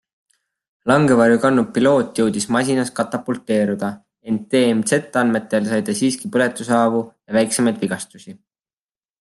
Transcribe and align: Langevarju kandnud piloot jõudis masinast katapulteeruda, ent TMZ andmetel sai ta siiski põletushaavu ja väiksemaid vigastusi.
Langevarju 0.91 1.35
kandnud 1.43 1.67
piloot 1.75 2.21
jõudis 2.21 2.47
masinast 2.55 2.95
katapulteeruda, 3.01 3.91
ent 4.33 4.41
TMZ 4.55 5.03
andmetel 5.23 5.71
sai 5.75 5.81
ta 5.91 5.99
siiski 6.03 6.35
põletushaavu 6.37 7.05
ja 7.05 7.41
väiksemaid 7.41 7.83
vigastusi. 7.85 8.39